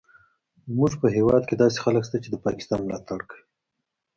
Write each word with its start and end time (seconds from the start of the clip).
زموږ 0.71 0.91
په 1.01 1.07
هیواد 1.15 1.43
کې 1.49 1.55
داسې 1.63 1.77
خلک 1.83 2.03
شته 2.07 2.17
چې 2.23 2.29
د 2.31 2.35
پاکستان 2.45 2.79
ملاتړ 2.83 3.19
کوي 3.29 3.43